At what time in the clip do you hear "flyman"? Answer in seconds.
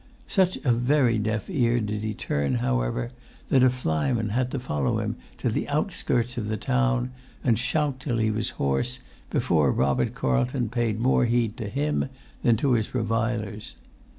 3.69-4.29